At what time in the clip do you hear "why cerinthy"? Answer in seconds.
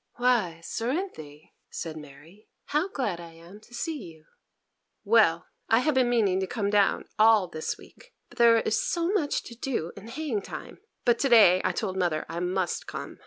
0.15-1.53